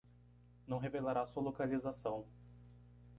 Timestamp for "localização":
1.43-2.25